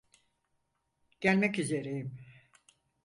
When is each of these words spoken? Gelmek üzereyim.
Gelmek 1.21 1.59
üzereyim. 1.59 2.17